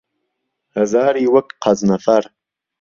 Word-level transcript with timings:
ههزاری 0.77 1.25
وهک 1.33 1.47
قهزنهفهر 1.63 2.23